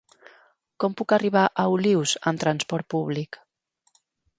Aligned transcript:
Com 0.83 0.95
puc 1.01 1.15
arribar 1.19 1.45
a 1.51 1.67
Olius 1.75 2.17
amb 2.33 2.45
trasport 2.49 2.93
públic? 2.97 3.45